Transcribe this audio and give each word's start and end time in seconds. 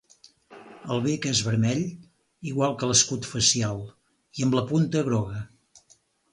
El 0.95 1.03
bec 1.03 1.27
és 1.31 1.41
vermell, 1.47 1.83
igual 2.53 2.75
que 2.81 2.91
l'escut 2.93 3.29
facial, 3.35 3.87
i 4.41 4.49
amb 4.49 4.61
la 4.61 4.67
punta 4.75 5.09
groga. 5.13 5.47